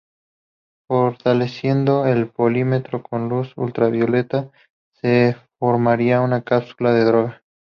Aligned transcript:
Fortaleciendo 0.87 2.07
el 2.07 2.27
polímero 2.27 3.03
con 3.03 3.29
luz 3.29 3.53
ultravioleta 3.55 4.49
se 4.93 5.37
formaría 5.59 6.21
una 6.21 6.41
cápsula 6.43 6.91
de 6.91 7.03
droga. 7.05 7.43